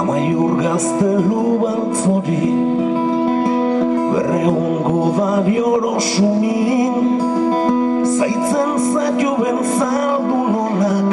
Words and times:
Amaiur 0.00 0.56
gaztelu 0.62 1.44
baltzori 1.62 2.48
Berreungo 4.12 5.12
babioro 5.18 5.94
sumin. 6.00 7.18
Zaitzen 8.16 8.72
zaio 8.92 9.32
benzaldun 9.40 10.54
onak 10.66 11.08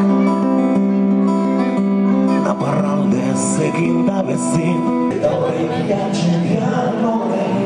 Naparraldez 2.45 3.45
egin 3.69 4.05
da 4.07 4.19
bezin 4.27 4.83
Eta 5.15 5.31
hori 5.37 5.69
atxean 5.95 7.05
horrein 7.11 7.58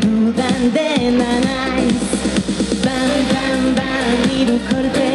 Bambam 0.00 0.72
dena 0.74 1.30
nai 1.46 1.84
Bambam 2.84 3.62
bam 3.76 4.20
edo 4.40 4.56
kolpe 4.68 5.08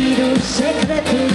i 0.00 0.14
do 0.18 1.33